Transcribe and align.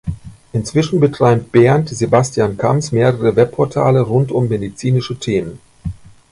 Inzwischen 0.51 0.99
betreibt 0.99 1.51
Bernd 1.51 1.89
Sebastian 1.89 2.57
Kamps 2.57 2.91
mehrere 2.91 3.35
Webportale 3.35 4.01
rund 4.01 4.31
um 4.31 4.49
medizinische 4.49 5.19
Themen. 5.19 5.59